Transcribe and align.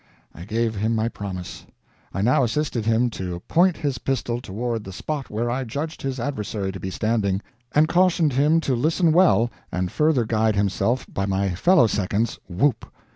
I 0.33 0.45
gave 0.45 0.73
him 0.73 0.95
my 0.95 1.09
promise. 1.09 1.67
I 2.11 2.23
now 2.23 2.43
assisted 2.43 2.87
him 2.87 3.11
to 3.11 3.39
point 3.41 3.77
his 3.77 3.99
pistol 3.99 4.41
toward 4.41 4.83
the 4.83 4.91
spot 4.91 5.29
where 5.29 5.47
I 5.51 5.63
judged 5.63 6.01
his 6.01 6.19
adversary 6.19 6.71
to 6.71 6.79
be 6.79 6.89
standing, 6.89 7.39
and 7.75 7.87
cautioned 7.87 8.33
him 8.33 8.59
to 8.61 8.75
listen 8.75 9.11
well 9.11 9.51
and 9.71 9.91
further 9.91 10.25
guide 10.25 10.55
himself 10.55 11.05
by 11.07 11.27
my 11.27 11.51
fellow 11.53 11.85
second's 11.85 12.39
whoop. 12.49 12.91